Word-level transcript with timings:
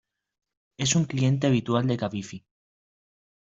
Es 0.77 0.95
un 0.95 1.05
cliente 1.05 1.45
habitual 1.45 1.85
de 1.85 1.95
Cabify. 1.95 2.43